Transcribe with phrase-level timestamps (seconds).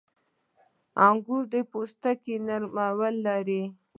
[1.05, 3.61] •انګور پوستکی نری لري.